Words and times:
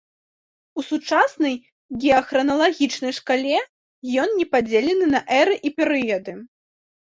У 0.79 0.85
сучаснай 0.91 1.55
геахраналагічнай 2.05 3.13
шкале 3.19 3.59
ён 4.27 4.37
не 4.41 4.45
падзелены 4.57 5.05
на 5.15 5.21
эры 5.45 5.55
і 5.69 5.77
перыяды. 5.79 6.33